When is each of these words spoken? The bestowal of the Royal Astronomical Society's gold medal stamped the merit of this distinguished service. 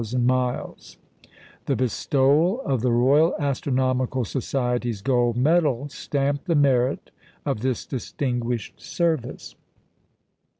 The 0.03 1.75
bestowal 1.77 2.61
of 2.61 2.81
the 2.81 2.89
Royal 2.91 3.35
Astronomical 3.37 4.25
Society's 4.25 4.99
gold 5.03 5.37
medal 5.37 5.89
stamped 5.89 6.45
the 6.45 6.55
merit 6.55 7.11
of 7.45 7.59
this 7.61 7.85
distinguished 7.85 8.81
service. 8.81 9.53